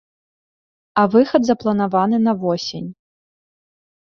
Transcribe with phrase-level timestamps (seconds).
[1.01, 2.89] А выхад запланаваны на восень.